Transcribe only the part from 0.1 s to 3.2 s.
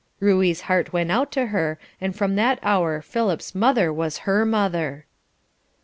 Ruey's heart went out to her, and from that hour